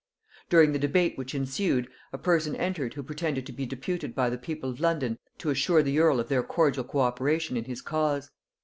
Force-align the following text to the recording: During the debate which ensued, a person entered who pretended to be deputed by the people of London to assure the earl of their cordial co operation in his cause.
During 0.49 0.71
the 0.71 0.79
debate 0.79 1.15
which 1.15 1.35
ensued, 1.35 1.87
a 2.11 2.17
person 2.17 2.55
entered 2.55 2.95
who 2.95 3.03
pretended 3.03 3.45
to 3.45 3.51
be 3.51 3.67
deputed 3.67 4.15
by 4.15 4.31
the 4.31 4.37
people 4.39 4.67
of 4.71 4.79
London 4.79 5.19
to 5.37 5.51
assure 5.51 5.83
the 5.83 5.99
earl 5.99 6.19
of 6.19 6.27
their 6.27 6.41
cordial 6.41 6.83
co 6.83 7.01
operation 7.01 7.55
in 7.55 7.65
his 7.65 7.83
cause. 7.83 8.31